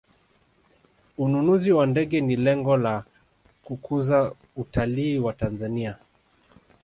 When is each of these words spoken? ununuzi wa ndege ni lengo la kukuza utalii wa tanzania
ununuzi 1.17 1.71
wa 1.71 1.85
ndege 1.87 2.21
ni 2.21 2.35
lengo 2.35 2.77
la 2.77 3.05
kukuza 3.63 4.35
utalii 4.55 5.19
wa 5.19 5.33
tanzania 5.33 5.95